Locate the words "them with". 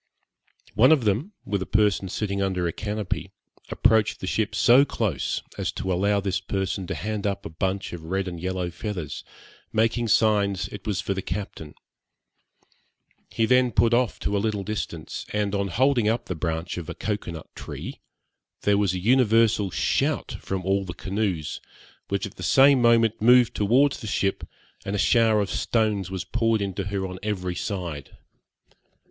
1.03-1.61